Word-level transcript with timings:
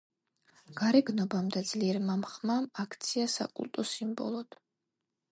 გარეგნობამ 0.77 1.51
და 1.55 1.61
ძლიერმა 1.71 2.15
ხმამ 2.31 2.65
აქცია 2.83 3.27
საკულტო 3.35 3.85
სიმბოლოდ. 3.91 4.57